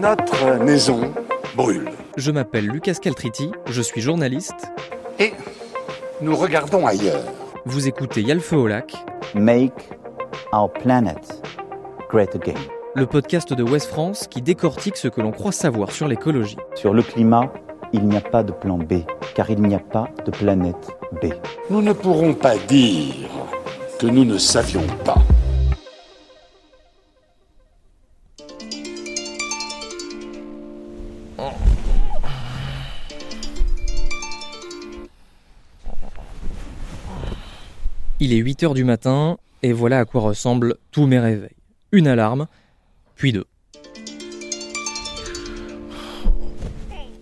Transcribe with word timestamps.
notre 0.00 0.64
maison 0.64 1.12
brûle. 1.54 1.90
Je 2.16 2.30
m'appelle 2.30 2.66
Lucas 2.66 2.94
Caltriti, 2.94 3.52
je 3.66 3.82
suis 3.82 4.00
journaliste. 4.00 4.72
Et 5.18 5.34
nous 6.22 6.34
regardons 6.34 6.86
ailleurs. 6.86 7.22
Vous 7.66 7.86
écoutez 7.86 8.22
Yalfeu 8.22 8.56
au 8.56 8.66
lac. 8.66 8.96
Make 9.34 9.90
our 10.52 10.72
planet 10.72 11.42
great 12.08 12.34
again. 12.34 12.58
Le 12.94 13.06
podcast 13.06 13.52
de 13.52 13.62
West 13.62 13.88
France 13.88 14.26
qui 14.28 14.40
décortique 14.40 14.96
ce 14.96 15.08
que 15.08 15.20
l'on 15.20 15.32
croit 15.32 15.52
savoir 15.52 15.92
sur 15.92 16.08
l'écologie. 16.08 16.56
Sur 16.74 16.94
le 16.94 17.02
climat, 17.02 17.52
il 17.92 18.06
n'y 18.06 18.16
a 18.16 18.22
pas 18.22 18.42
de 18.42 18.52
plan 18.52 18.78
B, 18.78 19.02
car 19.34 19.50
il 19.50 19.60
n'y 19.60 19.74
a 19.74 19.80
pas 19.80 20.08
de 20.24 20.30
planète 20.30 20.88
B. 21.22 21.26
Nous 21.68 21.82
ne 21.82 21.92
pourrons 21.92 22.32
pas 22.32 22.56
dire 22.56 23.28
que 23.98 24.06
nous 24.06 24.24
ne 24.24 24.38
savions 24.38 24.86
pas. 25.04 25.18
Il 38.22 38.34
est 38.34 38.36
8 38.36 38.64
heures 38.64 38.74
du 38.74 38.84
matin 38.84 39.38
et 39.62 39.72
voilà 39.72 40.00
à 40.00 40.04
quoi 40.04 40.20
ressemblent 40.20 40.76
tous 40.90 41.06
mes 41.06 41.18
réveils. 41.18 41.56
Une 41.90 42.06
alarme, 42.06 42.48
puis 43.16 43.32
deux. 43.32 43.46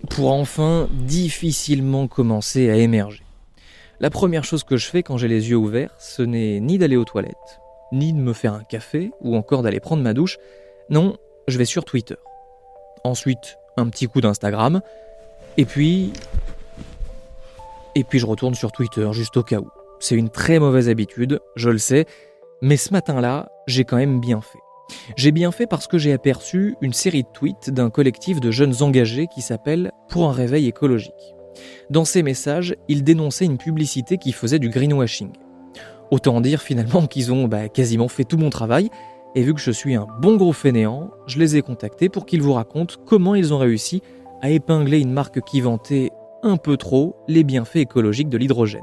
Pour 0.09 0.33
enfin 0.33 0.89
difficilement 0.91 2.09
commencer 2.09 2.69
à 2.69 2.75
émerger. 2.75 3.23
La 4.01 4.09
première 4.09 4.43
chose 4.43 4.65
que 4.65 4.75
je 4.75 4.87
fais 4.87 5.01
quand 5.01 5.15
j'ai 5.15 5.29
les 5.29 5.49
yeux 5.49 5.55
ouverts, 5.55 5.95
ce 5.99 6.21
n'est 6.21 6.59
ni 6.59 6.77
d'aller 6.77 6.97
aux 6.97 7.05
toilettes, 7.05 7.61
ni 7.93 8.11
de 8.11 8.19
me 8.19 8.33
faire 8.33 8.53
un 8.53 8.63
café, 8.63 9.11
ou 9.21 9.37
encore 9.37 9.63
d'aller 9.63 9.79
prendre 9.79 10.03
ma 10.03 10.13
douche. 10.13 10.37
Non, 10.89 11.15
je 11.47 11.57
vais 11.57 11.65
sur 11.65 11.85
Twitter. 11.85 12.17
Ensuite, 13.05 13.57
un 13.77 13.87
petit 13.87 14.07
coup 14.07 14.19
d'Instagram. 14.19 14.81
Et 15.55 15.63
puis... 15.63 16.11
Et 17.95 18.03
puis 18.03 18.19
je 18.19 18.25
retourne 18.25 18.53
sur 18.53 18.73
Twitter, 18.73 19.07
juste 19.13 19.37
au 19.37 19.43
cas 19.43 19.59
où. 19.59 19.69
C'est 19.99 20.15
une 20.15 20.29
très 20.29 20.59
mauvaise 20.59 20.89
habitude, 20.89 21.39
je 21.55 21.69
le 21.69 21.77
sais, 21.77 22.05
mais 22.61 22.77
ce 22.77 22.93
matin-là, 22.93 23.51
j'ai 23.67 23.83
quand 23.83 23.97
même 23.97 24.19
bien 24.19 24.41
fait. 24.41 24.59
J'ai 25.15 25.31
bien 25.31 25.51
fait 25.51 25.67
parce 25.67 25.87
que 25.87 25.97
j'ai 25.97 26.13
aperçu 26.13 26.75
une 26.81 26.93
série 26.93 27.23
de 27.23 27.29
tweets 27.33 27.69
d'un 27.69 27.89
collectif 27.89 28.39
de 28.39 28.51
jeunes 28.51 28.81
engagés 28.81 29.27
qui 29.27 29.41
s'appelle 29.41 29.91
Pour 30.09 30.27
un 30.27 30.31
réveil 30.31 30.67
écologique. 30.67 31.35
Dans 31.89 32.05
ces 32.05 32.23
messages, 32.23 32.75
ils 32.87 33.03
dénonçaient 33.03 33.45
une 33.45 33.57
publicité 33.57 34.17
qui 34.17 34.31
faisait 34.31 34.59
du 34.59 34.69
greenwashing. 34.69 35.31
Autant 36.11 36.41
dire 36.41 36.61
finalement 36.61 37.07
qu'ils 37.07 37.31
ont 37.31 37.47
bah, 37.47 37.69
quasiment 37.69 38.07
fait 38.07 38.23
tout 38.23 38.37
mon 38.37 38.49
travail, 38.49 38.89
et 39.35 39.43
vu 39.43 39.53
que 39.53 39.61
je 39.61 39.71
suis 39.71 39.95
un 39.95 40.07
bon 40.21 40.37
gros 40.37 40.53
fainéant, 40.53 41.11
je 41.27 41.37
les 41.37 41.55
ai 41.55 41.61
contactés 41.61 42.09
pour 42.09 42.25
qu'ils 42.25 42.41
vous 42.41 42.53
racontent 42.53 42.95
comment 43.05 43.35
ils 43.35 43.53
ont 43.53 43.59
réussi 43.59 44.01
à 44.41 44.49
épingler 44.49 44.99
une 44.99 45.11
marque 45.11 45.41
qui 45.41 45.61
vantait 45.61 46.09
un 46.41 46.57
peu 46.57 46.77
trop 46.77 47.15
les 47.27 47.43
bienfaits 47.43 47.77
écologiques 47.77 48.29
de 48.29 48.37
l'hydrogène. 48.37 48.81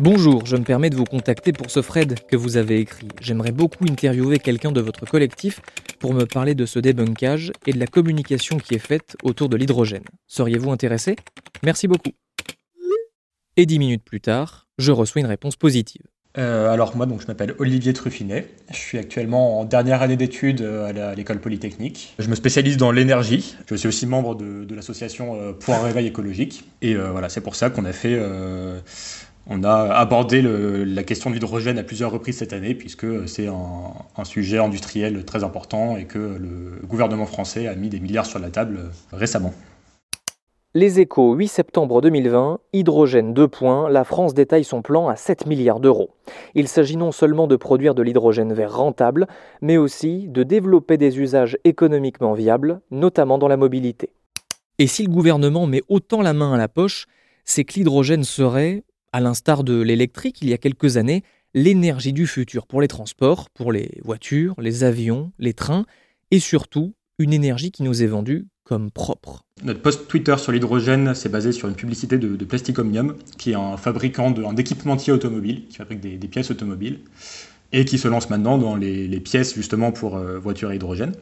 Bonjour, 0.00 0.46
je 0.46 0.56
me 0.56 0.64
permets 0.64 0.88
de 0.88 0.96
vous 0.96 1.04
contacter 1.04 1.52
pour 1.52 1.70
ce 1.70 1.82
Fred 1.82 2.18
que 2.26 2.34
vous 2.34 2.56
avez 2.56 2.80
écrit. 2.80 3.08
J'aimerais 3.20 3.52
beaucoup 3.52 3.84
interviewer 3.84 4.38
quelqu'un 4.38 4.72
de 4.72 4.80
votre 4.80 5.04
collectif 5.04 5.60
pour 5.98 6.14
me 6.14 6.24
parler 6.24 6.54
de 6.54 6.64
ce 6.64 6.78
débunkage 6.78 7.52
et 7.66 7.72
de 7.72 7.78
la 7.78 7.86
communication 7.86 8.56
qui 8.56 8.74
est 8.74 8.78
faite 8.78 9.16
autour 9.22 9.50
de 9.50 9.56
l'hydrogène. 9.56 10.04
Seriez-vous 10.28 10.70
intéressé? 10.70 11.16
Merci 11.62 11.88
beaucoup. 11.88 12.12
Et 13.58 13.66
dix 13.66 13.78
minutes 13.78 14.02
plus 14.02 14.22
tard, 14.22 14.66
je 14.78 14.92
reçois 14.92 15.20
une 15.20 15.26
réponse 15.26 15.56
positive. 15.56 16.02
Euh, 16.38 16.72
alors 16.72 16.96
moi, 16.96 17.04
donc, 17.04 17.20
je 17.20 17.26
m'appelle 17.26 17.54
Olivier 17.58 17.92
Truffinet. 17.92 18.48
Je 18.70 18.76
suis 18.76 18.96
actuellement 18.96 19.60
en 19.60 19.64
dernière 19.66 20.00
année 20.00 20.16
d'études 20.16 20.62
euh, 20.62 21.10
à 21.10 21.14
l'école 21.14 21.40
polytechnique. 21.40 22.14
Je 22.18 22.28
me 22.30 22.34
spécialise 22.34 22.78
dans 22.78 22.90
l'énergie. 22.90 23.56
Je 23.68 23.74
suis 23.74 23.88
aussi 23.88 24.06
membre 24.06 24.34
de, 24.34 24.74
l'association 24.74 25.38
euh, 25.38 25.52
un 25.68 25.82
réveil 25.82 26.06
écologique. 26.06 26.64
Et 26.80 26.94
voilà, 26.94 27.28
c'est 27.28 27.42
pour 27.42 27.54
ça 27.54 27.68
qu'on 27.68 27.84
a 27.84 27.92
fait 27.92 28.18
on 29.48 29.64
a 29.64 29.92
abordé 29.94 30.40
la 30.42 31.02
question 31.02 31.30
de 31.30 31.34
l'hydrogène 31.34 31.78
à 31.78 31.82
plusieurs 31.82 32.10
reprises 32.10 32.38
cette 32.38 32.52
année, 32.52 32.74
puisque 32.74 33.28
c'est 33.28 33.48
un, 33.48 34.24
sujet 34.24 34.58
industriel 34.58 35.24
très 35.24 35.42
important 35.42 35.96
et 35.96 36.04
que 36.04 36.18
le 36.18 36.86
gouvernement 36.86 37.26
français 37.26 37.66
a 37.66 37.74
mis 37.74 37.88
des 37.88 38.00
milliards 38.00 38.26
sur 38.26 38.38
la 38.38 38.50
table 38.50 38.90
récemment. 39.12 39.52
Les 40.74 41.00
échos, 41.00 41.34
8 41.34 41.48
septembre 41.48 42.00
2020, 42.00 42.60
hydrogène 42.72 43.34
2 43.34 43.46
points, 43.46 43.90
la 43.90 44.04
France 44.04 44.32
détaille 44.32 44.64
son 44.64 44.80
plan 44.80 45.08
à 45.08 45.16
7 45.16 45.44
milliards 45.44 45.80
d'euros. 45.80 46.14
Il 46.54 46.66
s'agit 46.66 46.96
non 46.96 47.12
seulement 47.12 47.46
de 47.46 47.56
produire 47.56 47.94
de 47.94 48.02
l'hydrogène 48.02 48.54
vert 48.54 48.74
rentable, 48.74 49.26
mais 49.60 49.76
aussi 49.76 50.28
de 50.28 50.42
développer 50.44 50.96
des 50.96 51.18
usages 51.18 51.58
économiquement 51.64 52.32
viables, 52.32 52.80
notamment 52.90 53.36
dans 53.36 53.48
la 53.48 53.58
mobilité. 53.58 54.08
Et 54.78 54.86
si 54.86 55.02
le 55.02 55.12
gouvernement 55.12 55.66
met 55.66 55.82
autant 55.90 56.22
la 56.22 56.32
main 56.32 56.54
à 56.54 56.56
la 56.56 56.68
poche, 56.68 57.06
c'est 57.44 57.64
que 57.64 57.74
l'hydrogène 57.74 58.24
serait, 58.24 58.82
à 59.12 59.20
l'instar 59.20 59.64
de 59.64 59.80
l'électrique 59.80 60.38
il 60.42 60.48
y 60.48 60.52
a 60.52 60.58
quelques 60.58 60.96
années, 60.96 61.22
l'énergie 61.54 62.12
du 62.12 62.26
futur 62.26 62.66
pour 62.66 62.80
les 62.80 62.88
transports, 62.88 63.50
pour 63.50 63.72
les 63.72 64.00
voitures, 64.02 64.54
les 64.58 64.84
avions, 64.84 65.32
les 65.38 65.52
trains, 65.52 65.84
et 66.30 66.40
surtout 66.40 66.94
une 67.18 67.32
énergie 67.32 67.70
qui 67.70 67.82
nous 67.82 68.02
est 68.02 68.06
vendue 68.06 68.46
comme 68.64 68.90
propre. 68.90 69.44
Notre 69.64 69.82
post 69.82 70.08
Twitter 70.08 70.36
sur 70.38 70.52
l'hydrogène 70.52 71.14
s'est 71.14 71.28
basé 71.28 71.52
sur 71.52 71.68
une 71.68 71.74
publicité 71.74 72.16
de, 72.16 72.36
de 72.36 72.44
Plasticomium, 72.44 73.16
qui 73.36 73.52
est 73.52 73.54
un 73.54 73.76
fabricant 73.76 74.30
d'équipementier 74.30 75.12
automobile, 75.12 75.66
qui 75.68 75.76
fabrique 75.76 76.00
des, 76.00 76.28
pièces 76.28 76.50
automobiles, 76.50 77.00
et 77.72 77.84
qui 77.84 77.98
se 77.98 78.08
lance 78.08 78.30
maintenant 78.30 78.58
dans 78.58 78.76
les, 78.76 79.20
pièces 79.20 79.54
justement 79.54 79.92
pour 79.92 80.16
euh, 80.16 80.38
voitures 80.38 80.70
à 80.70 80.74
hydrogène. 80.74 81.12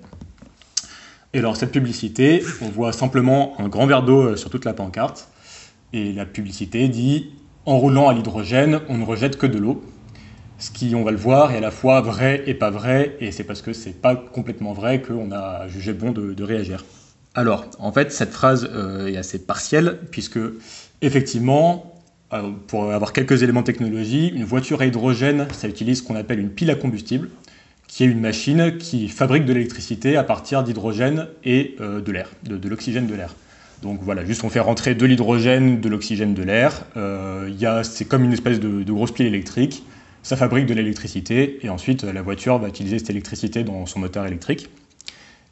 Et 1.33 1.39
alors 1.39 1.57
cette 1.57 1.73
publicité, 1.73 2.43
on 2.61 2.69
voit 2.69 2.93
simplement 2.93 3.55
un 3.61 3.69
grand 3.69 3.87
verre 3.87 4.03
d'eau 4.03 4.23
euh, 4.23 4.37
sur 4.37 4.51
toute 4.51 4.65
la 4.65 4.75
pancarte, 4.75 5.29
et 5.93 6.13
la 6.13 6.27
publicité 6.27 6.89
dit 6.89 7.31
en 7.67 7.79
roulant 7.79 8.09
à 8.09 8.15
l'hydrogène, 8.15 8.81
on 8.89 8.99
ne 8.99 9.05
rejette 9.05 9.37
que 9.37 9.47
de 9.47 9.59
l'eau. 9.59 9.83
Ce 10.59 10.71
qui, 10.71 10.95
on 10.95 11.05
va 11.05 11.11
le 11.11 11.17
voir, 11.17 11.53
est 11.53 11.59
à 11.59 11.61
la 11.61 11.71
fois 11.71 12.01
vrai 12.01 12.43
et 12.47 12.55
pas 12.55 12.71
vrai, 12.71 13.17
et 13.21 13.33
c'est 13.33 13.45
parce 13.45 13.63
que 13.63 13.73
c'est 13.73 14.01
pas 14.01 14.15
complètement 14.15 14.73
vrai 14.73 15.01
qu'on 15.01 15.33
a 15.33 15.69
jugé 15.69 15.93
bon 15.93 16.13
de, 16.13 16.43
réagir. 16.43 16.85
Alors, 17.35 17.67
en 17.79 17.93
fait, 17.93 18.13
cette 18.13 18.33
phrase 18.33 18.69
euh, 18.73 19.07
est 19.07 19.17
assez 19.17 19.39
partielle, 19.39 19.99
puisque, 20.11 20.39
effectivement, 21.01 21.95
euh, 22.33 22.51
pour 22.67 22.93
avoir 22.93 23.13
quelques 23.13 23.43
éléments 23.43 23.61
de 23.61 23.67
technologie, 23.67 24.29
une 24.29 24.45
voiture 24.45 24.83
à 24.83 24.87
hydrogène, 24.87 25.49
ça 25.53 25.69
utilise 25.69 25.99
ce 25.99 26.03
qu'on 26.03 26.17
appelle 26.17 26.41
une 26.41 26.51
pile 26.51 26.71
à 26.71 26.75
combustible, 26.75 27.31
qui 27.87 28.05
est 28.05 28.07
une 28.07 28.21
machine 28.21 28.77
qui 28.79 29.09
fabrique 29.09 29.47
de 29.47 29.53
l'électricité 29.53 30.17
à 30.17 30.25
partir 30.25 30.63
d'hydrogène 30.63 31.29
et 31.45 31.77
euh, 31.81 32.01
de 32.01 32.13
l'air, 32.13 32.31
de 32.43 32.69
l'oxygène 32.69 33.07
de 33.07 33.15
l'air. 33.15 33.35
Donc 33.83 34.01
voilà, 34.03 34.25
juste 34.25 34.45
on 34.45 34.51
fait 34.51 34.61
rentrer 34.61 34.95
de 34.95 35.07
l'hydrogène, 35.07 35.81
de 35.81 35.89
l'oxygène, 35.89 36.35
de 36.35 36.43
l'air. 36.43 36.85
Euh, 36.97 37.83
c'est 37.83 38.05
comme 38.05 38.25
une 38.25 38.33
espèce 38.33 38.61
de, 38.61 38.93
grosse 38.93 39.13
pile 39.13 39.27
électrique. 39.27 39.85
Ça 40.23 40.37
fabrique 40.37 40.67
de 40.67 40.75
l'électricité 40.75 41.59
et 41.63 41.71
ensuite 41.71 42.05
la 42.05 42.21
voiture 42.21 42.59
va 42.59 42.69
utiliser 42.69 42.99
cette 42.99 43.09
électricité 43.09 43.65
dans 43.65 43.87
son 43.87 44.01
moteur 44.01 44.27
électrique. 44.27 44.69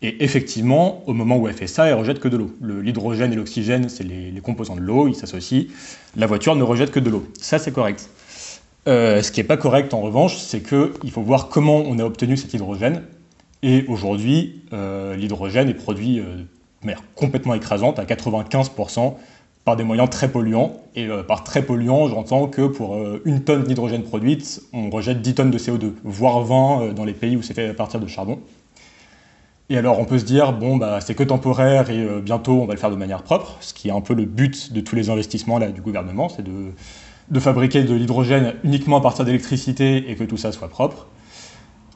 Et 0.02 0.22
effectivement, 0.22 1.02
au 1.08 1.14
moment 1.14 1.38
où 1.38 1.48
elle 1.48 1.54
fait 1.54 1.66
ça, 1.66 1.86
elle 1.86 1.94
rejette 1.94 2.20
que 2.20 2.28
de 2.28 2.36
l'eau. 2.36 2.54
L'hydrogène 2.60 3.32
et 3.32 3.36
l'oxygène, 3.36 3.88
c'est 3.88 4.04
les, 4.04 4.40
composants 4.42 4.76
de 4.76 4.80
l'eau, 4.80 5.08
ils 5.08 5.14
s'associent. 5.14 5.64
La 6.14 6.26
voiture 6.26 6.54
ne 6.54 6.62
rejette 6.62 6.90
que 6.90 7.00
de 7.00 7.10
l'eau. 7.10 7.26
Ça, 7.40 7.58
c'est 7.58 7.72
correct. 7.72 8.08
Euh, 8.86 9.22
ce 9.22 9.32
qui 9.32 9.40
n'est 9.40 9.46
pas 9.46 9.56
correct 9.56 9.92
en 9.94 10.00
revanche, 10.00 10.36
c'est 10.36 10.60
qu'il 10.60 11.10
faut 11.10 11.22
voir 11.22 11.48
comment 11.48 11.78
on 11.78 11.98
a 11.98 12.04
obtenu 12.04 12.36
cet 12.36 12.54
hydrogène. 12.54 13.02
Et 13.62 13.86
aujourd'hui, 13.88 14.62
euh, 14.72 15.16
l'hydrogène 15.16 15.68
est 15.68 15.74
produit 15.74 16.22
mais 16.82 16.94
complètement 17.14 17.54
écrasante, 17.54 17.98
à 17.98 18.04
95%, 18.04 19.14
par 19.64 19.76
des 19.76 19.84
moyens 19.84 20.08
très 20.08 20.28
polluants. 20.28 20.80
Et 20.94 21.06
euh, 21.06 21.22
par 21.22 21.44
très 21.44 21.62
polluant, 21.62 22.08
j'entends 22.08 22.46
que 22.46 22.66
pour 22.66 22.94
euh, 22.94 23.20
une 23.24 23.42
tonne 23.42 23.64
d'hydrogène 23.64 24.02
produite, 24.02 24.62
on 24.72 24.88
rejette 24.88 25.20
10 25.20 25.34
tonnes 25.34 25.50
de 25.50 25.58
CO2, 25.58 25.92
voire 26.04 26.40
20 26.42 26.80
euh, 26.80 26.92
dans 26.92 27.04
les 27.04 27.12
pays 27.12 27.36
où 27.36 27.42
c'est 27.42 27.54
fait 27.54 27.68
à 27.68 27.74
partir 27.74 28.00
de 28.00 28.06
charbon. 28.06 28.38
Et 29.68 29.76
alors 29.76 29.98
on 29.98 30.06
peut 30.06 30.18
se 30.18 30.24
dire, 30.24 30.54
bon, 30.54 30.78
bah, 30.78 31.00
c'est 31.02 31.14
que 31.14 31.22
temporaire 31.22 31.90
et 31.90 32.02
bientôt 32.22 32.62
on 32.62 32.64
va 32.64 32.72
le 32.72 32.80
faire 32.80 32.90
de 32.90 32.96
manière 32.96 33.22
propre, 33.22 33.58
ce 33.60 33.74
qui 33.74 33.88
est 33.88 33.92
un 33.92 34.00
peu 34.00 34.14
le 34.14 34.24
but 34.24 34.72
de 34.72 34.80
tous 34.80 34.96
les 34.96 35.10
investissements 35.10 35.60
du 35.60 35.82
gouvernement, 35.82 36.30
c'est 36.30 36.42
de 36.42 37.40
fabriquer 37.40 37.82
de 37.84 37.94
l'hydrogène 37.94 38.54
uniquement 38.64 38.96
à 38.96 39.00
partir 39.02 39.26
d'électricité 39.26 40.10
et 40.10 40.16
que 40.16 40.24
tout 40.24 40.38
ça 40.38 40.52
soit 40.52 40.68
propre. 40.68 41.08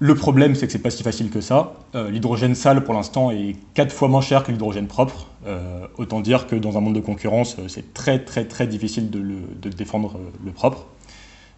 Le 0.05 0.17
problème, 0.17 0.57
c'est 0.57 0.67
que 0.67 0.73
c'est 0.73 0.81
pas 0.81 0.91
si 0.91 1.05
facile 1.05 1.31
que 1.31 1.41
ça. 1.41 1.75
Euh, 1.95 2.11
l'hydrogène 2.11 2.57
sale, 2.57 2.83
pour 2.83 2.93
l'instant, 2.93 3.31
est 3.31 3.55
quatre 3.73 3.95
fois 3.95 4.09
moins 4.09 4.21
cher 4.21 4.43
que 4.43 4.51
l'hydrogène 4.51 4.89
propre. 4.89 5.29
Euh, 5.47 5.87
autant 5.97 6.21
dire 6.21 6.49
que 6.49 6.57
dans 6.57 6.77
un 6.77 6.81
monde 6.81 6.97
de 6.97 7.01
concurrence, 7.01 7.57
euh, 7.61 7.69
c'est 7.69 7.95
très 7.95 8.19
très 8.19 8.45
très 8.45 8.67
difficile 8.67 9.11
de, 9.11 9.69
défendre 9.69 10.19
le 10.45 10.51
propre. 10.51 10.87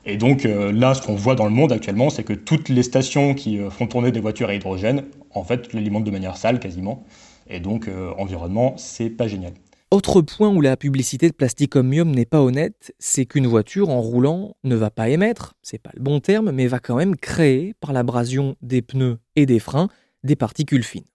Et 0.04 0.18
donc 0.18 0.44
là, 0.44 0.92
ce 0.92 1.00
qu'on 1.00 1.14
voit 1.14 1.34
dans 1.34 1.46
le 1.46 1.52
monde 1.52 1.72
actuellement, 1.72 2.10
c'est 2.10 2.22
que 2.22 2.34
toutes 2.34 2.68
les 2.68 2.82
stations 2.82 3.32
qui 3.32 3.58
font 3.70 3.86
tourner 3.86 4.12
des 4.12 4.20
voitures 4.20 4.50
à 4.50 4.54
hydrogène, 4.54 5.04
en 5.30 5.42
fait, 5.42 5.72
l'alimentent 5.72 6.04
de 6.04 6.10
manière 6.10 6.36
sale 6.36 6.60
quasiment. 6.60 7.02
Et 7.48 7.60
donc, 7.60 7.88
environnement, 8.18 8.74
c'est 8.76 9.08
pas 9.08 9.26
génial. 9.26 9.54
Autre 9.94 10.22
point 10.22 10.48
où 10.48 10.60
la 10.60 10.76
publicité 10.76 11.28
de 11.28 11.34
Plasticomium 11.34 12.10
n'est 12.10 12.24
pas 12.24 12.42
honnête, 12.42 12.92
c'est 12.98 13.26
qu'une 13.26 13.46
voiture 13.46 13.90
en 13.90 14.00
roulant 14.00 14.56
ne 14.64 14.74
va 14.74 14.90
pas 14.90 15.08
émettre, 15.08 15.54
c'est 15.62 15.78
pas 15.78 15.92
le 15.94 16.02
bon 16.02 16.18
terme, 16.18 16.50
mais 16.50 16.66
va 16.66 16.80
quand 16.80 16.96
même 16.96 17.14
créer, 17.14 17.74
par 17.78 17.92
l'abrasion 17.92 18.56
des 18.60 18.82
pneus 18.82 19.18
et 19.36 19.46
des 19.46 19.60
freins, 19.60 19.86
des 20.24 20.34
particules 20.34 20.82
fines. 20.82 21.06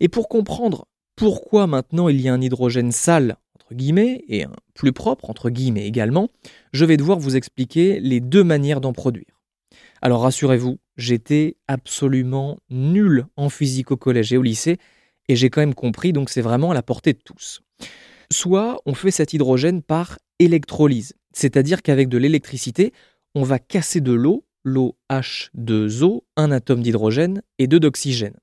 Et 0.00 0.08
pour 0.08 0.30
comprendre 0.30 0.86
pourquoi 1.16 1.66
maintenant 1.66 2.08
il 2.08 2.18
y 2.18 2.30
a 2.30 2.32
un 2.32 2.40
hydrogène 2.40 2.92
sale, 2.92 3.36
entre 3.56 3.74
guillemets, 3.74 4.24
et 4.26 4.44
un 4.44 4.56
plus 4.72 4.92
propre, 4.92 5.28
entre 5.28 5.50
guillemets 5.50 5.86
également, 5.86 6.30
je 6.72 6.86
vais 6.86 6.96
devoir 6.96 7.18
vous 7.18 7.36
expliquer 7.36 8.00
les 8.00 8.20
deux 8.20 8.42
manières 8.42 8.80
d'en 8.80 8.94
produire. 8.94 9.42
Alors 10.00 10.22
rassurez-vous, 10.22 10.78
j'étais 10.96 11.58
absolument 11.68 12.56
nul 12.70 13.26
en 13.36 13.50
physique 13.50 13.90
au 13.90 13.98
collège 13.98 14.32
et 14.32 14.38
au 14.38 14.42
lycée, 14.42 14.78
et 15.28 15.36
j'ai 15.36 15.50
quand 15.50 15.60
même 15.60 15.74
compris, 15.74 16.14
donc 16.14 16.30
c'est 16.30 16.40
vraiment 16.40 16.70
à 16.70 16.74
la 16.74 16.82
portée 16.82 17.12
de 17.12 17.20
tous. 17.22 17.60
Soit 18.30 18.80
on 18.86 18.94
fait 18.94 19.10
cet 19.10 19.32
hydrogène 19.32 19.82
par 19.82 20.18
électrolyse, 20.38 21.14
c'est-à-dire 21.32 21.82
qu'avec 21.82 22.08
de 22.08 22.18
l'électricité, 22.18 22.92
on 23.34 23.42
va 23.42 23.58
casser 23.58 24.00
de 24.00 24.12
l'eau, 24.12 24.44
l'eau 24.64 24.96
H2O, 25.10 26.22
un 26.36 26.50
atome 26.50 26.82
d'hydrogène 26.82 27.42
et 27.58 27.66
deux 27.66 27.80
d'oxygène. 27.80 28.36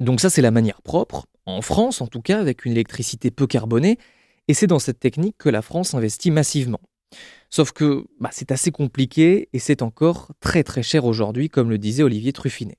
Donc 0.00 0.20
ça 0.20 0.30
c'est 0.30 0.42
la 0.42 0.50
manière 0.50 0.82
propre, 0.82 1.26
en 1.46 1.62
France 1.62 2.00
en 2.00 2.06
tout 2.06 2.22
cas, 2.22 2.40
avec 2.40 2.64
une 2.64 2.72
électricité 2.72 3.30
peu 3.30 3.46
carbonée, 3.46 3.98
et 4.48 4.54
c'est 4.54 4.66
dans 4.66 4.78
cette 4.78 5.00
technique 5.00 5.36
que 5.38 5.48
la 5.48 5.62
France 5.62 5.94
investit 5.94 6.30
massivement. 6.30 6.80
Sauf 7.50 7.72
que 7.72 8.06
bah, 8.20 8.30
c'est 8.32 8.52
assez 8.52 8.70
compliqué 8.70 9.48
et 9.52 9.58
c'est 9.58 9.82
encore 9.82 10.30
très 10.40 10.62
très 10.62 10.82
cher 10.82 11.04
aujourd'hui, 11.04 11.48
comme 11.48 11.70
le 11.70 11.78
disait 11.78 12.02
Olivier 12.02 12.32
Truffinet. 12.32 12.78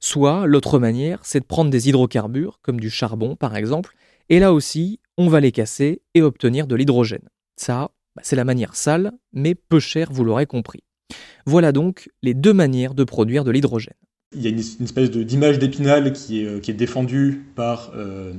Soit 0.00 0.46
l'autre 0.46 0.78
manière, 0.78 1.20
c'est 1.22 1.40
de 1.40 1.44
prendre 1.44 1.70
des 1.70 1.88
hydrocarbures, 1.88 2.58
comme 2.62 2.80
du 2.80 2.90
charbon 2.90 3.36
par 3.36 3.56
exemple, 3.56 3.94
et 4.30 4.38
là 4.38 4.52
aussi, 4.52 5.00
on 5.18 5.28
va 5.28 5.40
les 5.40 5.52
casser 5.52 6.02
et 6.14 6.22
obtenir 6.22 6.66
de 6.66 6.76
l'hydrogène. 6.76 7.28
Ça, 7.56 7.90
bah, 8.16 8.22
c'est 8.24 8.36
la 8.36 8.44
manière 8.44 8.74
sale, 8.76 9.12
mais 9.32 9.54
peu 9.54 9.80
chère, 9.80 10.08
vous 10.12 10.24
l'aurez 10.24 10.46
compris. 10.46 10.82
Voilà 11.46 11.72
donc 11.72 12.08
les 12.22 12.32
deux 12.32 12.52
manières 12.52 12.94
de 12.94 13.04
produire 13.04 13.44
de 13.44 13.50
l'hydrogène. 13.50 13.94
Il 14.34 14.42
y 14.42 14.46
a 14.46 14.50
une, 14.50 14.58
espèce 14.58 15.10
d'image 15.10 15.58
d'épinal 15.58 16.12
qui 16.12 16.42
est, 16.42 16.46
euh, 16.46 16.60
est 16.66 16.72
défendue 16.72 17.44
par, 17.56 17.90
euh, 17.96 18.32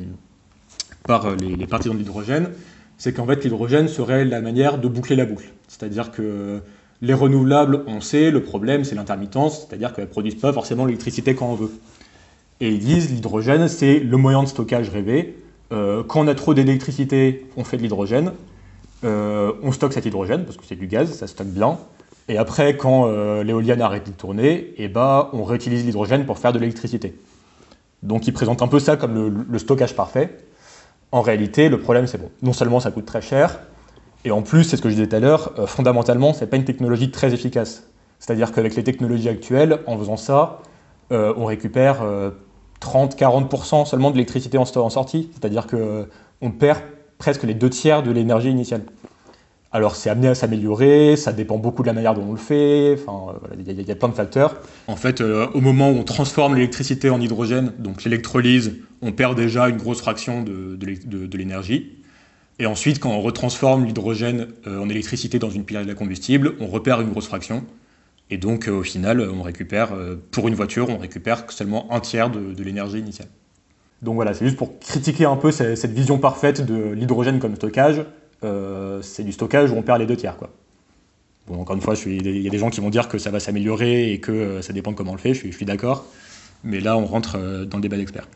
euh, 1.09 1.35
les, 1.35 1.57
les 1.57 1.67
partisans 1.67 1.93
de 1.93 1.99
l'hydrogène, 1.99 2.51
c'est 2.97 3.11
qu'en 3.11 3.27
fait 3.27 3.43
l'hydrogène 3.43 3.89
serait 3.89 4.23
la 4.23 4.39
manière 4.39 4.77
de 4.77 4.87
boucler 4.87 5.17
la 5.17 5.25
boucle. 5.25 5.51
C'est-à-dire 5.67 6.11
que 6.11 6.61
les 7.01 7.13
renouvelables, 7.13 7.83
on 7.87 7.99
sait, 7.99 8.31
le 8.31 8.41
problème 8.41 8.85
c'est 8.85 8.95
l'intermittence, 8.95 9.67
c'est-à-dire 9.67 9.93
qu'elles 9.93 10.05
ne 10.05 10.09
produisent 10.09 10.35
pas 10.35 10.53
forcément 10.53 10.85
l'électricité 10.85 11.35
quand 11.35 11.51
on 11.51 11.55
veut. 11.55 11.71
Et 12.61 12.69
ils 12.69 12.79
disent 12.79 13.11
l'hydrogène 13.11 13.67
c'est 13.67 13.99
le 13.99 14.15
moyen 14.15 14.43
de 14.43 14.47
stockage 14.47 14.89
rêvé. 14.89 15.35
Euh, 15.71 16.03
quand 16.03 16.21
on 16.21 16.27
a 16.27 16.35
trop 16.35 16.53
d'électricité, 16.53 17.47
on 17.57 17.63
fait 17.63 17.77
de 17.77 17.81
l'hydrogène. 17.81 18.33
Euh, 19.03 19.53
on 19.63 19.71
stocke 19.71 19.93
cet 19.93 20.05
hydrogène 20.05 20.43
parce 20.43 20.57
que 20.57 20.65
c'est 20.65 20.75
du 20.75 20.87
gaz, 20.87 21.11
ça 21.11 21.27
stocke 21.27 21.47
bien. 21.47 21.77
Et 22.27 22.37
après, 22.37 22.77
quand 22.77 23.07
euh, 23.07 23.43
l'éolienne 23.43 23.81
arrête 23.81 24.05
de 24.05 24.11
tourner, 24.11 24.73
eh 24.77 24.87
ben, 24.87 25.29
on 25.33 25.43
réutilise 25.43 25.85
l'hydrogène 25.85 26.25
pour 26.25 26.37
faire 26.37 26.53
de 26.53 26.59
l'électricité. 26.59 27.15
Donc 28.03 28.27
ils 28.27 28.33
présentent 28.33 28.61
un 28.61 28.67
peu 28.67 28.79
ça 28.79 28.97
comme 28.97 29.45
le, 29.49 29.59
stockage 29.59 29.95
parfait. 29.95 30.37
En 31.11 31.21
réalité, 31.21 31.69
le 31.69 31.79
problème 31.79 32.07
c'est 32.07 32.17
bon. 32.17 32.29
Non 32.41 32.53
seulement 32.53 32.79
ça 32.79 32.91
coûte 32.91 33.05
très 33.05 33.21
cher, 33.21 33.59
et 34.23 34.31
en 34.31 34.43
plus, 34.43 34.63
c'est 34.65 34.77
ce 34.77 34.83
que 34.83 34.89
je 34.89 34.95
disais 34.95 35.07
tout 35.07 35.15
à 35.15 35.19
l'heure, 35.19 35.51
fondamentalement, 35.67 36.33
ce 36.33 36.45
pas 36.45 36.57
une 36.57 36.63
technologie 36.63 37.09
très 37.09 37.33
efficace. 37.33 37.87
C'est-à-dire 38.19 38.51
qu'avec 38.51 38.75
les 38.75 38.83
technologies 38.83 39.29
actuelles, 39.29 39.79
en 39.87 39.97
faisant 39.97 40.15
ça, 40.15 40.61
on 41.09 41.45
récupère 41.45 42.03
30-40% 42.81 43.81
euh, 43.81 43.85
seulement 43.85 44.11
de 44.11 44.15
l'électricité 44.15 44.57
en, 44.57 44.65
sortie. 44.65 45.29
C'est-à-dire 45.33 45.67
qu'on 45.67 46.51
perd 46.51 46.79
presque 47.17 47.43
les 47.43 47.53
deux 47.53 47.69
tiers 47.69 48.03
de 48.03 48.11
l'énergie 48.11 48.49
initiale. 48.49 48.81
Alors 49.73 49.95
c'est 49.95 50.09
amené 50.09 50.27
à 50.27 50.35
s'améliorer, 50.35 51.15
ça 51.15 51.31
dépend 51.31 51.57
beaucoup 51.57 51.81
de 51.81 51.87
la 51.87 51.93
manière 51.93 52.13
dont 52.13 52.25
on 52.27 52.33
le 52.33 52.37
fait, 52.37 52.97
enfin 53.01 53.35
il 53.57 53.87
y, 53.87 53.91
a 53.91 53.95
plein 53.95 54.09
de 54.09 54.13
facteurs. 54.13 54.57
En 54.87 54.97
fait, 54.97 55.21
euh, 55.21 55.47
au 55.53 55.61
moment 55.61 55.91
où 55.91 55.95
on 55.95 56.03
transforme 56.03 56.55
l'électricité 56.55 57.09
en 57.09 57.21
hydrogène, 57.21 57.71
donc 57.79 58.03
l'électrolyse, 58.03 58.73
on 59.01 59.13
perd 59.13 59.37
déjà 59.37 59.69
une 59.69 59.77
grosse 59.77 60.01
fraction 60.01 60.43
de 60.43 61.37
l'énergie. 61.37 62.01
Et 62.61 62.67
ensuite, 62.67 62.99
quand 62.99 63.09
on 63.09 63.21
retransforme 63.21 63.85
l'hydrogène 63.85 64.47
euh, 64.67 64.79
en 64.79 64.87
électricité 64.87 65.39
dans 65.39 65.49
une 65.49 65.63
pile 65.63 65.77
à 65.77 65.93
combustible, 65.95 66.53
on 66.59 66.67
repère 66.67 67.01
une 67.01 67.09
grosse 67.09 67.25
fraction. 67.25 67.63
Et 68.31 68.37
donc, 68.37 68.67
euh, 68.67 68.71
au 68.71 68.83
final, 68.83 69.19
on 69.21 69.43
récupère, 69.43 69.93
euh, 69.93 70.15
pour 70.31 70.47
une 70.47 70.55
voiture, 70.55 70.89
on 70.89 70.97
récupère 70.97 71.51
seulement 71.51 71.91
un 71.91 71.99
tiers 71.99 72.31
de, 72.31 72.63
l'énergie 72.63 72.99
initiale. 72.99 73.27
Donc 74.01 74.15
voilà, 74.15 74.33
c'est 74.33 74.45
juste 74.45 74.57
pour 74.57 74.79
critiquer 74.79 75.25
un 75.25 75.35
peu 75.35 75.51
cette, 75.51 75.91
vision 75.91 76.17
parfaite 76.17 76.65
de 76.65 76.91
l'hydrogène 76.91 77.39
comme 77.39 77.55
stockage. 77.55 78.03
c'est 78.41 79.23
du 79.23 79.31
stockage 79.31 79.69
où 79.71 79.75
on 79.75 79.83
perd 79.83 79.99
les 79.99 80.07
deux 80.07 80.15
tiers. 80.15 80.37
Quoi. 80.37 80.49
Bon, 81.47 81.59
encore 81.59 81.75
une 81.75 81.81
fois, 81.81 81.93
il 82.07 82.41
y 82.41 82.47
a 82.47 82.49
des 82.49 82.57
gens 82.57 82.71
qui 82.71 82.79
vont 82.79 82.89
dire 82.89 83.09
que 83.09 83.19
ça 83.19 83.29
va 83.29 83.39
s'améliorer 83.39 84.11
et 84.13 84.19
que 84.19 84.61
ça 84.61 84.73
dépend 84.73 84.91
de 84.91 84.95
comment 84.95 85.11
on 85.11 85.15
le 85.15 85.19
fait, 85.19 85.35
je 85.35 85.39
suis, 85.39 85.51
je 85.51 85.57
suis 85.57 85.65
d'accord. 85.65 86.05
Mais 86.63 86.79
là, 86.79 86.97
on 86.97 87.05
rentre 87.05 87.37
dans 87.65 87.77
le 87.77 87.81
débat 87.81 87.97
d'experts. 87.97 88.27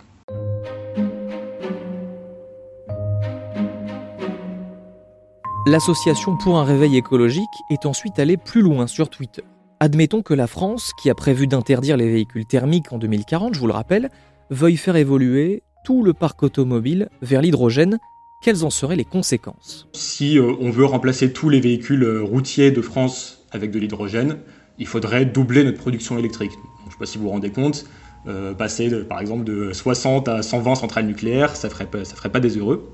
L'association 5.67 6.37
pour 6.37 6.59
un 6.59 6.63
réveil 6.63 6.95
écologique 6.95 7.45
est 7.71 7.87
ensuite 7.87 8.19
allée 8.19 8.37
plus 8.37 8.61
loin 8.61 8.85
sur 8.85 9.09
Twitter. 9.09 9.41
Admettons 9.85 10.23
que 10.23 10.33
la 10.33 10.47
France, 10.47 10.93
qui 10.99 11.11
a 11.11 11.13
prévu 11.13 11.45
d'interdire 11.45 11.95
les 11.95 12.09
véhicules 12.09 12.47
thermiques 12.47 12.91
en 12.91 12.97
2040, 12.97 13.53
je 13.53 13.59
vous 13.59 13.67
le 13.67 13.73
rappelle, 13.73 14.09
veuille 14.49 14.77
faire 14.77 14.95
évoluer 14.95 15.61
tout 15.85 16.01
le 16.01 16.11
parc 16.11 16.41
automobile 16.41 17.07
vers 17.21 17.39
l'hydrogène. 17.39 17.99
Quelles 18.41 18.65
en 18.65 18.71
seraient 18.71 18.95
les 18.95 19.05
conséquences? 19.05 19.87
Si 19.93 20.39
euh, 20.39 20.55
on 20.59 20.71
veut 20.71 20.85
remplacer 20.85 21.33
tous 21.33 21.49
les 21.49 21.59
véhicules 21.59 22.01
euh, 22.01 22.23
routiers 22.23 22.71
de 22.71 22.81
France 22.81 23.45
avec 23.51 23.69
de 23.69 23.77
l'hydrogène, 23.77 24.39
il 24.79 24.87
faudrait 24.87 25.23
doubler 25.23 25.63
notre 25.63 25.77
production 25.77 26.17
électrique. 26.17 26.53
je 26.79 26.87
ne 26.87 26.91
sais 26.91 26.97
pas 26.97 27.05
si 27.05 27.19
vous 27.19 27.25
vous 27.25 27.29
rendez 27.29 27.51
compte, 27.51 27.85
euh, 28.25 28.55
passer 28.55 28.89
par 29.03 29.21
exemple 29.21 29.43
de 29.43 29.71
60 29.71 30.27
à 30.29 30.41
120 30.41 30.73
centrales 30.73 31.05
nucléaires, 31.05 31.55
ça 31.55 31.67
ne 31.67 31.73
ferait, 31.73 31.87
ferait 32.03 32.31
pas 32.31 32.39
des 32.39 32.57
heureux. 32.57 32.91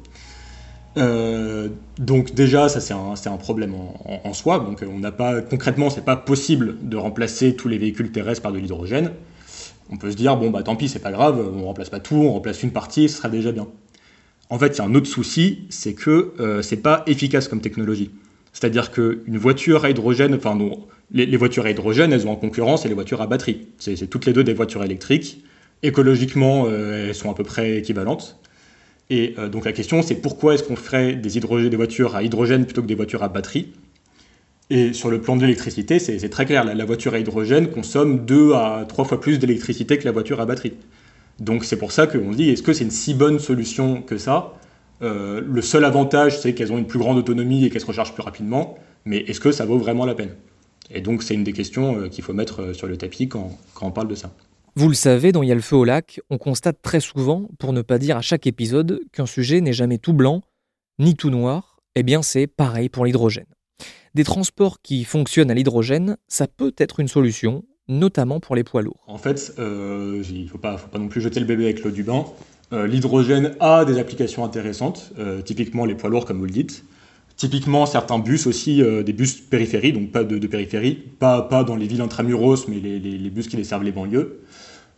Euh, 0.97 1.69
donc 1.97 2.33
déjà, 2.33 2.67
ça 2.67 2.81
c'est 2.81 2.93
un, 3.29 3.37
problème 3.37 3.73
en, 4.23 4.33
soi. 4.33 4.59
Donc 4.59 4.83
on 4.87 4.99
n'a 4.99 5.11
pas 5.11 5.41
concrètement, 5.41 5.89
c'est 5.89 6.05
pas 6.05 6.17
possible 6.17 6.77
de 6.81 6.97
remplacer 6.97 7.55
tous 7.55 7.67
les 7.67 7.77
véhicules 7.77 8.11
terrestres 8.11 8.41
par 8.41 8.51
de 8.51 8.59
l'hydrogène. 8.59 9.11
On 9.89 9.97
peut 9.97 10.11
se 10.11 10.15
dire 10.15 10.37
bon 10.37 10.49
bah 10.49 10.63
tant 10.63 10.75
pis, 10.75 10.89
c'est 10.89 10.99
pas 10.99 11.11
grave, 11.11 11.39
on 11.53 11.65
remplace 11.65 11.89
pas 11.89 11.99
tout, 11.99 12.15
on 12.15 12.33
remplace 12.33 12.63
une 12.63 12.71
partie, 12.71 13.09
ce 13.09 13.17
sera 13.17 13.29
déjà 13.29 13.51
bien. 13.51 13.67
En 14.49 14.59
fait, 14.59 14.75
il 14.75 14.77
y 14.79 14.81
a 14.81 14.83
un 14.83 14.95
autre 14.95 15.07
souci, 15.07 15.65
c'est 15.69 15.93
que 15.93 16.33
euh, 16.39 16.61
c'est 16.61 16.77
pas 16.77 17.03
efficace 17.07 17.47
comme 17.47 17.61
technologie. 17.61 18.11
C'est-à-dire 18.51 18.91
qu'une 18.91 19.37
voiture 19.37 19.87
hydrogène, 19.87 20.35
enfin 20.35 20.55
non, 20.55 20.87
les, 21.11 21.25
les, 21.25 21.37
voitures 21.37 21.65
à 21.65 21.71
hydrogène, 21.71 22.11
elles 22.11 22.27
ont 22.27 22.31
en 22.31 22.35
concurrence 22.35 22.85
et 22.85 22.89
les 22.89 22.93
voitures 22.93 23.21
à 23.21 23.27
batterie. 23.27 23.67
C'est 23.79 24.09
toutes 24.09 24.25
les 24.25 24.33
deux 24.33 24.43
des 24.43 24.53
voitures 24.53 24.83
électriques. 24.83 25.45
Écologiquement, 25.83 26.65
euh, 26.67 27.07
elles 27.07 27.15
sont 27.15 27.31
à 27.31 27.33
peu 27.33 27.45
près 27.45 27.77
équivalentes. 27.77 28.40
Et 29.11 29.35
euh, 29.37 29.49
donc 29.49 29.65
la 29.65 29.73
question, 29.73 30.01
c'est 30.01 30.15
pourquoi 30.15 30.53
est-ce 30.53 30.63
qu'on 30.63 30.77
ferait 30.77 31.15
des, 31.15 31.39
des, 31.69 31.75
voitures 31.75 32.15
à 32.15 32.23
hydrogène 32.23 32.63
plutôt 32.63 32.81
que 32.81 32.87
des 32.87 32.95
voitures 32.95 33.23
à 33.23 33.27
batterie? 33.27 33.73
Et 34.69 34.93
sur 34.93 35.11
le 35.11 35.19
plan 35.19 35.35
de 35.35 35.41
l'électricité, 35.41 35.99
c'est 35.99 36.29
très 36.29 36.45
clair. 36.45 36.63
La, 36.63 36.85
voiture 36.85 37.13
à 37.13 37.19
hydrogène 37.19 37.69
consomme 37.69 38.25
deux 38.25 38.53
à 38.53 38.85
trois 38.87 39.03
fois 39.03 39.19
plus 39.19 39.37
d'électricité 39.37 39.97
que 39.97 40.05
la 40.05 40.13
voiture 40.13 40.39
à 40.39 40.45
batterie. 40.45 40.73
Donc 41.41 41.65
c'est 41.65 41.75
pour 41.75 41.91
ça 41.91 42.07
qu'on 42.07 42.31
dit, 42.31 42.51
est-ce 42.51 42.63
que 42.63 42.71
c'est 42.71 42.85
une 42.85 42.91
si 42.91 43.13
bonne 43.13 43.37
solution 43.37 44.01
que 44.01 44.17
ça? 44.17 44.53
Euh, 45.01 45.41
Le 45.45 45.61
seul 45.61 45.83
avantage, 45.83 46.39
c'est 46.39 46.53
qu'elles 46.53 46.71
ont 46.71 46.77
une 46.77 46.87
plus 46.87 46.99
grande 46.99 47.17
autonomie 47.17 47.65
et 47.65 47.69
qu'elles 47.69 47.81
se 47.81 47.85
rechargent 47.87 48.13
plus 48.13 48.23
rapidement. 48.23 48.77
Mais 49.03 49.17
est-ce 49.17 49.41
que 49.41 49.51
ça 49.51 49.65
vaut 49.65 49.77
vraiment 49.77 50.05
la 50.05 50.15
peine? 50.15 50.35
Et 50.89 51.01
donc 51.01 51.21
c'est 51.21 51.33
une 51.33 51.43
des 51.43 51.53
questions 51.53 51.97
euh, 51.97 52.07
qu'il 52.07 52.23
faut 52.23 52.33
mettre 52.33 52.71
sur 52.71 52.87
le 52.87 52.95
tapis 52.95 53.27
quand 53.27 53.57
on 53.81 53.91
parle 53.91 54.07
de 54.07 54.15
ça. 54.15 54.31
Vous 54.75 54.87
le 54.87 54.95
savez, 54.95 55.33
dans 55.33 55.43
Il 55.43 55.49
y 55.49 55.51
a 55.51 55.55
le 55.55 55.59
feu 55.59 55.75
au 55.75 55.83
lac, 55.83 56.21
on 56.29 56.37
constate 56.37 56.81
très 56.81 57.01
souvent, 57.01 57.49
pour 57.59 57.73
ne 57.73 57.81
pas 57.81 57.97
dire 57.97 58.15
à 58.15 58.21
chaque 58.21 58.47
épisode, 58.47 59.01
qu'un 59.11 59.25
sujet 59.25 59.59
n'est 59.59 59.73
jamais 59.73 59.97
tout 59.97 60.13
blanc, 60.13 60.43
ni 60.97 61.15
tout 61.15 61.29
noir, 61.29 61.81
eh 61.95 62.03
bien 62.03 62.21
c'est 62.21 62.47
pareil 62.47 62.87
pour 62.87 63.03
l'hydrogène. 63.03 63.47
Des 64.15 64.23
transports 64.23 64.81
qui 64.81 65.03
fonctionnent 65.03 65.51
à 65.51 65.53
l'hydrogène, 65.53 66.15
ça 66.29 66.47
peut 66.47 66.73
être 66.77 67.01
une 67.01 67.09
solution, 67.09 67.65
notamment 67.89 68.39
pour 68.39 68.55
les 68.55 68.63
poids 68.63 68.81
lourds. 68.81 69.03
En 69.07 69.17
fait, 69.17 69.53
euh, 69.59 70.23
il 70.29 70.43
ne 70.43 70.47
faut 70.47 70.57
pas, 70.57 70.77
non 70.97 71.09
plus 71.09 71.19
jeter 71.19 71.41
le 71.41 71.45
bébé 71.45 71.65
avec 71.65 71.83
l'eau 71.83 71.91
du 71.91 72.03
bain. 72.03 72.23
Euh, 72.71 72.87
l'hydrogène 72.87 73.55
a 73.59 73.83
des 73.83 73.99
applications 73.99 74.45
intéressantes, 74.45 75.11
euh, 75.19 75.41
typiquement 75.41 75.83
les 75.83 75.95
poids 75.95 76.09
lourds 76.09 76.25
comme 76.25 76.39
vous 76.39 76.45
le 76.45 76.51
dites. 76.51 76.85
Typiquement 77.35 77.85
certains 77.85 78.19
bus 78.19 78.47
aussi, 78.47 78.83
des 78.83 79.13
bus 79.13 79.41
périphérie, 79.41 79.93
donc 79.93 80.11
pas 80.11 80.23
de, 80.23 80.45
périphérie, 80.45 80.93
pas, 80.93 81.41
dans 81.65 81.75
les 81.75 81.87
villes 81.87 82.01
intramuros, 82.01 82.67
mais 82.67 82.79
les, 82.79 82.99
les 82.99 83.29
bus 83.31 83.47
qui 83.47 83.55
desservent 83.55 83.83
les 83.83 83.91
banlieues. 83.91 84.41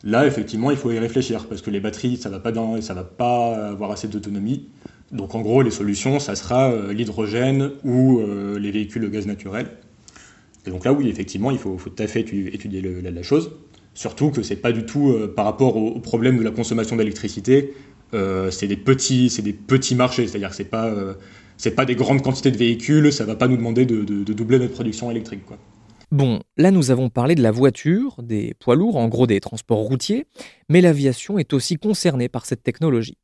Là, 0.03 0.27
effectivement, 0.27 0.69
il 0.71 0.77
faut 0.77 0.91
y 0.91 0.99
réfléchir 0.99 1.47
parce 1.47 1.61
que 1.61 1.69
les 1.69 1.79
batteries, 1.79 2.17
ça 2.17 2.29
va 2.29 2.39
pas 2.39 2.51
ça 2.81 2.93
va 2.93 3.03
pas 3.03 3.69
avoir 3.69 3.91
assez 3.91 4.07
d'autonomie. 4.07 4.67
Donc, 5.11 5.35
en 5.35 5.41
gros, 5.41 5.61
les 5.61 5.71
solutions, 5.71 6.19
ça 6.19 6.35
sera 6.35 6.71
euh, 6.71 6.91
l'hydrogène 6.91 7.71
ou 7.83 8.19
euh, 8.19 8.57
les 8.59 8.71
véhicules 8.71 9.05
au 9.05 9.09
gaz 9.09 9.27
naturel. 9.27 9.67
Et 10.65 10.71
donc 10.71 10.85
là, 10.85 10.93
oui, 10.93 11.09
effectivement, 11.09 11.51
il 11.51 11.57
faut, 11.57 11.77
tout 11.77 12.03
à 12.03 12.07
fait 12.07 12.21
étudier 12.21 12.81
la, 12.81 13.23
chose. 13.23 13.51
Surtout 13.93 14.31
que 14.31 14.41
c'est 14.41 14.55
pas 14.55 14.71
du 14.71 14.85
tout 14.85 15.09
euh, 15.09 15.31
par 15.33 15.45
rapport 15.45 15.75
au, 15.75 15.99
problème 15.99 16.37
de 16.37 16.43
la 16.43 16.51
consommation 16.51 16.95
d'électricité. 16.95 17.73
Euh, 18.13 18.49
c'est 18.49 18.67
des 18.67 18.77
petits, 18.77 19.29
c'est 19.29 19.41
des 19.41 19.53
petits 19.53 19.95
marchés. 19.95 20.27
C'est-à-dire 20.27 20.49
que 20.49 20.55
c'est 20.55 20.63
pas, 20.63 20.87
euh, 20.87 21.13
pas 21.75 21.85
des 21.85 21.95
grandes 21.95 22.21
quantités 22.21 22.51
de 22.51 22.57
véhicules. 22.57 23.11
Ça 23.11 23.25
va 23.25 23.35
pas 23.35 23.47
nous 23.47 23.57
demander 23.57 23.85
de, 23.85 24.03
doubler 24.33 24.59
notre 24.59 24.73
production 24.73 25.11
électrique. 25.11 25.41
Bon, 26.13 26.41
là 26.57 26.69
nous 26.69 26.91
avons 26.91 27.09
parlé 27.09 27.33
de 27.33 27.41
la 27.41 27.49
voiture, 27.49 28.17
des 28.21 28.53
poids 28.59 28.75
lourds, 28.75 28.97
en 28.97 29.07
gros 29.07 29.25
des 29.25 29.39
transports 29.39 29.79
routiers, 29.79 30.27
mais 30.69 30.79
l'aviation 30.79 31.39
est 31.39 31.53
aussi 31.53 31.77
concernée 31.77 32.29
par 32.29 32.45
cette 32.45 32.61
technologie. 32.61 33.17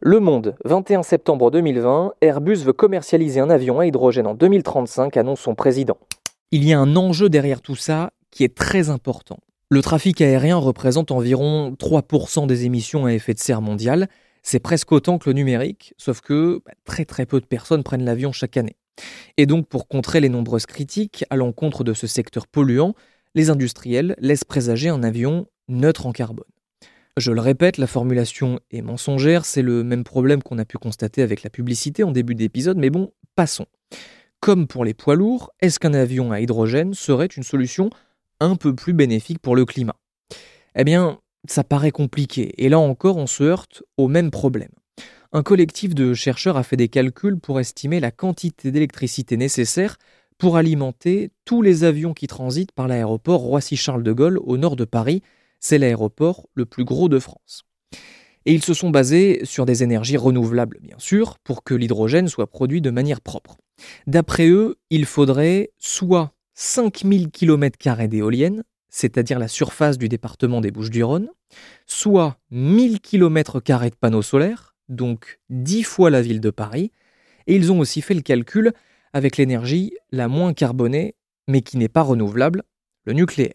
Le 0.00 0.18
Monde, 0.18 0.56
21 0.64 1.04
septembre 1.04 1.52
2020, 1.52 2.14
Airbus 2.22 2.56
veut 2.64 2.72
commercialiser 2.72 3.38
un 3.38 3.48
avion 3.48 3.78
à 3.78 3.86
hydrogène 3.86 4.26
en 4.26 4.34
2035, 4.34 5.16
annonce 5.16 5.38
son 5.38 5.54
président. 5.54 5.98
Il 6.50 6.66
y 6.66 6.72
a 6.72 6.80
un 6.80 6.96
enjeu 6.96 7.28
derrière 7.28 7.60
tout 7.60 7.76
ça 7.76 8.10
qui 8.32 8.42
est 8.42 8.56
très 8.56 8.90
important. 8.90 9.38
Le 9.70 9.80
trafic 9.80 10.20
aérien 10.20 10.56
représente 10.56 11.12
environ 11.12 11.76
3% 11.78 12.48
des 12.48 12.64
émissions 12.64 13.06
à 13.06 13.12
effet 13.12 13.34
de 13.34 13.38
serre 13.38 13.62
mondiales. 13.62 14.08
C'est 14.42 14.58
presque 14.58 14.90
autant 14.90 15.18
que 15.18 15.30
le 15.30 15.34
numérique, 15.34 15.94
sauf 15.96 16.22
que 16.22 16.60
bah, 16.66 16.72
très 16.84 17.04
très 17.04 17.24
peu 17.24 17.40
de 17.40 17.46
personnes 17.46 17.84
prennent 17.84 18.04
l'avion 18.04 18.32
chaque 18.32 18.56
année. 18.56 18.74
Et 19.36 19.46
donc 19.46 19.68
pour 19.68 19.88
contrer 19.88 20.20
les 20.20 20.28
nombreuses 20.28 20.66
critiques 20.66 21.24
à 21.30 21.36
l'encontre 21.36 21.84
de 21.84 21.94
ce 21.94 22.06
secteur 22.06 22.46
polluant, 22.46 22.94
les 23.34 23.50
industriels 23.50 24.16
laissent 24.18 24.44
présager 24.44 24.88
un 24.88 25.02
avion 25.02 25.46
neutre 25.68 26.06
en 26.06 26.12
carbone. 26.12 26.46
Je 27.16 27.32
le 27.32 27.40
répète, 27.40 27.78
la 27.78 27.86
formulation 27.86 28.60
est 28.70 28.82
mensongère, 28.82 29.46
c'est 29.46 29.62
le 29.62 29.82
même 29.82 30.04
problème 30.04 30.42
qu'on 30.42 30.58
a 30.58 30.66
pu 30.66 30.76
constater 30.76 31.22
avec 31.22 31.42
la 31.42 31.50
publicité 31.50 32.04
en 32.04 32.12
début 32.12 32.34
d'épisode, 32.34 32.76
mais 32.76 32.90
bon, 32.90 33.12
passons. 33.34 33.66
Comme 34.40 34.66
pour 34.66 34.84
les 34.84 34.92
poids 34.92 35.14
lourds, 35.14 35.50
est-ce 35.60 35.80
qu'un 35.80 35.94
avion 35.94 36.30
à 36.30 36.40
hydrogène 36.40 36.92
serait 36.92 37.26
une 37.26 37.42
solution 37.42 37.88
un 38.38 38.54
peu 38.54 38.74
plus 38.74 38.92
bénéfique 38.92 39.38
pour 39.38 39.56
le 39.56 39.64
climat? 39.64 39.96
Eh 40.74 40.84
bien, 40.84 41.18
ça 41.48 41.64
paraît 41.64 41.90
compliqué, 41.90 42.52
et 42.62 42.68
là 42.68 42.78
encore 42.78 43.16
on 43.16 43.26
se 43.26 43.42
heurte 43.42 43.82
au 43.96 44.08
même 44.08 44.30
problème. 44.30 44.72
Un 45.36 45.42
collectif 45.42 45.94
de 45.94 46.14
chercheurs 46.14 46.56
a 46.56 46.62
fait 46.62 46.78
des 46.78 46.88
calculs 46.88 47.38
pour 47.38 47.60
estimer 47.60 48.00
la 48.00 48.10
quantité 48.10 48.70
d'électricité 48.70 49.36
nécessaire 49.36 49.98
pour 50.38 50.56
alimenter 50.56 51.30
tous 51.44 51.60
les 51.60 51.84
avions 51.84 52.14
qui 52.14 52.26
transitent 52.26 52.72
par 52.72 52.88
l'aéroport 52.88 53.42
Roissy-Charles 53.42 54.02
de 54.02 54.14
Gaulle 54.14 54.38
au 54.38 54.56
nord 54.56 54.76
de 54.76 54.86
Paris. 54.86 55.20
C'est 55.60 55.76
l'aéroport 55.76 56.48
le 56.54 56.64
plus 56.64 56.86
gros 56.86 57.10
de 57.10 57.18
France. 57.18 57.66
Et 58.46 58.54
ils 58.54 58.64
se 58.64 58.72
sont 58.72 58.88
basés 58.88 59.42
sur 59.44 59.66
des 59.66 59.82
énergies 59.82 60.16
renouvelables, 60.16 60.78
bien 60.80 60.96
sûr, 60.98 61.36
pour 61.40 61.64
que 61.64 61.74
l'hydrogène 61.74 62.28
soit 62.28 62.46
produit 62.46 62.80
de 62.80 62.88
manière 62.88 63.20
propre. 63.20 63.58
D'après 64.06 64.48
eux, 64.48 64.78
il 64.88 65.04
faudrait 65.04 65.68
soit 65.76 66.32
5000 66.54 67.30
km 67.30 67.76
d'éoliennes, 68.08 68.64
c'est-à-dire 68.88 69.38
la 69.38 69.48
surface 69.48 69.98
du 69.98 70.08
département 70.08 70.62
des 70.62 70.70
Bouches-du-Rhône, 70.70 71.28
soit 71.86 72.38
1000 72.52 73.00
km 73.00 73.60
de 73.60 73.94
panneaux 73.96 74.22
solaires, 74.22 74.72
donc 74.88 75.40
10 75.50 75.82
fois 75.82 76.10
la 76.10 76.22
ville 76.22 76.40
de 76.40 76.50
Paris, 76.50 76.92
et 77.46 77.56
ils 77.56 77.72
ont 77.72 77.78
aussi 77.78 78.02
fait 78.02 78.14
le 78.14 78.22
calcul 78.22 78.72
avec 79.12 79.36
l'énergie 79.36 79.94
la 80.10 80.28
moins 80.28 80.52
carbonée, 80.52 81.14
mais 81.48 81.62
qui 81.62 81.76
n'est 81.76 81.88
pas 81.88 82.02
renouvelable, 82.02 82.62
le 83.04 83.12
nucléaire. 83.12 83.54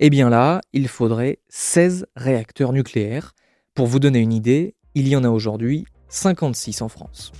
Eh 0.00 0.10
bien 0.10 0.30
là, 0.30 0.60
il 0.72 0.86
faudrait 0.86 1.40
16 1.48 2.06
réacteurs 2.14 2.72
nucléaires. 2.72 3.34
Pour 3.74 3.86
vous 3.86 3.98
donner 3.98 4.20
une 4.20 4.32
idée, 4.32 4.74
il 4.94 5.08
y 5.08 5.16
en 5.16 5.24
a 5.24 5.28
aujourd'hui 5.28 5.86
56 6.08 6.82
en 6.82 6.88
France. 6.88 7.32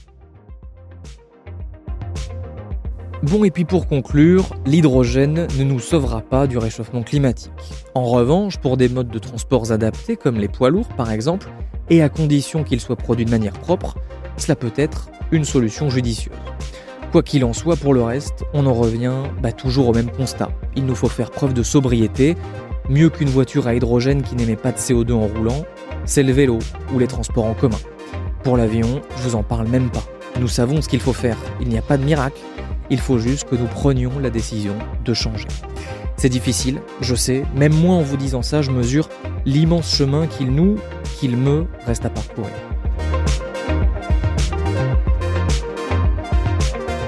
Bon, 3.22 3.42
et 3.42 3.50
puis 3.50 3.64
pour 3.64 3.88
conclure, 3.88 4.56
l'hydrogène 4.64 5.48
ne 5.58 5.64
nous 5.64 5.80
sauvera 5.80 6.20
pas 6.20 6.46
du 6.46 6.56
réchauffement 6.56 7.02
climatique. 7.02 7.50
En 7.94 8.04
revanche, 8.04 8.58
pour 8.58 8.76
des 8.76 8.88
modes 8.88 9.10
de 9.10 9.18
transport 9.18 9.72
adaptés 9.72 10.16
comme 10.16 10.36
les 10.36 10.46
poids 10.48 10.70
lourds 10.70 10.94
par 10.96 11.10
exemple, 11.10 11.48
et 11.90 12.02
à 12.02 12.08
condition 12.08 12.64
qu'ils 12.64 12.80
soient 12.80 12.96
produits 12.96 13.24
de 13.24 13.30
manière 13.30 13.52
propre, 13.52 13.96
cela 14.36 14.56
peut 14.56 14.72
être 14.76 15.10
une 15.32 15.44
solution 15.44 15.90
judicieuse. 15.90 16.34
Quoi 17.12 17.22
qu'il 17.22 17.44
en 17.44 17.54
soit, 17.54 17.76
pour 17.76 17.94
le 17.94 18.02
reste, 18.02 18.44
on 18.52 18.66
en 18.66 18.74
revient 18.74 19.22
bah, 19.42 19.52
toujours 19.52 19.88
au 19.88 19.94
même 19.94 20.10
constat. 20.10 20.50
Il 20.76 20.84
nous 20.84 20.94
faut 20.94 21.08
faire 21.08 21.30
preuve 21.30 21.54
de 21.54 21.62
sobriété. 21.62 22.36
Mieux 22.90 23.08
qu'une 23.08 23.28
voiture 23.28 23.66
à 23.66 23.74
hydrogène 23.74 24.22
qui 24.22 24.34
n'émet 24.34 24.56
pas 24.56 24.72
de 24.72 24.76
CO2 24.76 25.12
en 25.12 25.26
roulant, 25.26 25.64
c'est 26.04 26.22
le 26.22 26.32
vélo 26.32 26.58
ou 26.92 26.98
les 26.98 27.06
transports 27.06 27.46
en 27.46 27.54
commun. 27.54 27.78
Pour 28.42 28.56
l'avion, 28.56 29.00
je 29.16 29.22
vous 29.22 29.34
en 29.36 29.42
parle 29.42 29.68
même 29.68 29.90
pas. 29.90 30.04
Nous 30.38 30.48
savons 30.48 30.82
ce 30.82 30.88
qu'il 30.88 31.00
faut 31.00 31.12
faire. 31.12 31.38
Il 31.60 31.68
n'y 31.68 31.78
a 31.78 31.82
pas 31.82 31.96
de 31.96 32.04
miracle. 32.04 32.40
Il 32.90 33.00
faut 33.00 33.18
juste 33.18 33.48
que 33.48 33.56
nous 33.56 33.66
prenions 33.66 34.18
la 34.18 34.30
décision 34.30 34.74
de 35.04 35.14
changer. 35.14 35.48
C'est 36.18 36.28
difficile, 36.28 36.80
je 37.00 37.14
sais, 37.14 37.44
même 37.54 37.72
moi 37.72 37.94
en 37.94 38.02
vous 38.02 38.16
disant 38.16 38.42
ça, 38.42 38.60
je 38.60 38.72
mesure 38.72 39.08
l'immense 39.46 39.94
chemin 39.94 40.26
qu'il 40.26 40.50
nous, 40.50 40.74
qu'il 41.20 41.36
me 41.36 41.66
reste 41.86 42.04
à 42.04 42.10
parcourir. 42.10 42.50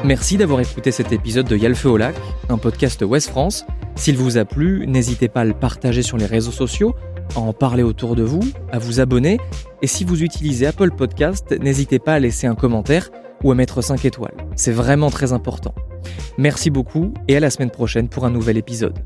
Merci 0.04 0.36
d'avoir 0.36 0.60
écouté 0.60 0.92
cet 0.92 1.10
épisode 1.10 1.48
de 1.48 1.56
Yalfeu 1.56 1.90
au 1.90 1.96
lac, 1.96 2.14
un 2.48 2.56
podcast 2.56 3.02
Ouest 3.02 3.30
France. 3.30 3.66
S'il 3.96 4.16
vous 4.16 4.38
a 4.38 4.44
plu, 4.44 4.86
n'hésitez 4.86 5.28
pas 5.28 5.40
à 5.40 5.44
le 5.44 5.54
partager 5.54 6.02
sur 6.02 6.16
les 6.16 6.26
réseaux 6.26 6.52
sociaux, 6.52 6.94
à 7.34 7.40
en 7.40 7.52
parler 7.52 7.82
autour 7.82 8.14
de 8.14 8.22
vous, 8.22 8.44
à 8.70 8.78
vous 8.78 9.00
abonner. 9.00 9.40
Et 9.82 9.88
si 9.88 10.04
vous 10.04 10.22
utilisez 10.22 10.68
Apple 10.68 10.92
Podcast, 10.92 11.52
n'hésitez 11.60 11.98
pas 11.98 12.14
à 12.14 12.18
laisser 12.20 12.46
un 12.46 12.54
commentaire 12.54 13.10
ou 13.42 13.50
à 13.50 13.56
mettre 13.56 13.82
5 13.82 14.04
étoiles. 14.04 14.36
C'est 14.54 14.70
vraiment 14.70 15.10
très 15.10 15.32
important. 15.32 15.74
Merci 16.38 16.70
beaucoup 16.70 17.12
et 17.28 17.36
à 17.36 17.40
la 17.40 17.50
semaine 17.50 17.70
prochaine 17.70 18.08
pour 18.08 18.24
un 18.24 18.30
nouvel 18.30 18.56
épisode. 18.56 18.98